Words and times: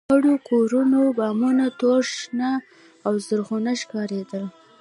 د 0.03 0.03
خړو 0.09 0.33
کورونو 0.49 1.01
بامونه 1.17 1.65
تور، 1.79 2.01
شنه 2.17 2.51
او 3.05 3.13
زرغونه 3.25 3.71
ښکارېدل. 3.81 4.43